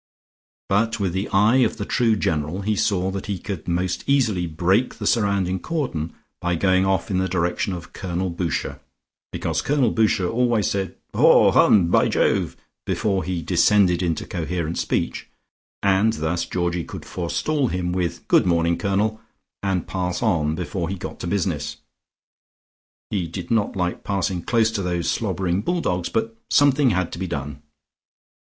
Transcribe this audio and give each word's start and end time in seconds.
But 0.67 0.99
with 0.99 1.13
the 1.13 1.29
eye 1.31 1.57
of 1.57 1.77
the 1.77 1.85
true 1.85 2.15
general, 2.15 2.61
he 2.61 2.75
saw 2.75 3.11
that 3.11 3.27
he 3.27 3.37
could 3.37 3.67
most 3.67 4.03
easily 4.07 4.47
break 4.47 4.95
the 4.95 5.05
surrounding 5.05 5.59
cordon 5.59 6.15
by 6.39 6.55
going 6.55 6.87
off 6.87 7.11
in 7.11 7.19
the 7.19 7.27
direction 7.29 7.71
of 7.71 7.93
Colonel 7.93 8.31
Boucher, 8.31 8.79
because 9.31 9.61
Colonel 9.61 9.91
Boucher 9.91 10.27
always 10.27 10.71
said 10.71 10.95
"Haw, 11.13 11.51
hum, 11.51 11.89
by 11.91 12.07
Jove," 12.07 12.57
before 12.83 13.23
he 13.23 13.43
descended 13.43 14.01
into 14.01 14.25
coherent 14.25 14.79
speech, 14.79 15.27
and 15.83 16.13
thus 16.13 16.45
Georgie 16.45 16.83
could 16.83 17.05
forestall 17.05 17.67
him 17.67 17.91
with 17.93 18.27
"Good 18.27 18.47
morning, 18.47 18.79
Colonel," 18.79 19.21
and 19.61 19.85
pass 19.87 20.23
on 20.23 20.55
before 20.55 20.89
he 20.89 20.95
got 20.95 21.19
to 21.19 21.27
business. 21.27 21.77
He 23.11 23.27
did 23.27 23.51
not 23.51 23.75
like 23.75 24.03
passing 24.03 24.41
close 24.41 24.71
to 24.71 24.81
those 24.81 25.11
slobbering 25.11 25.61
bull 25.61 25.79
dogs, 25.79 26.09
but 26.09 26.35
something 26.49 26.89
had 26.89 27.11
to 27.11 27.19
be 27.19 27.27
done 27.27 27.61